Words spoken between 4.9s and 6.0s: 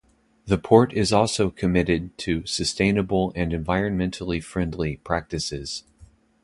practices.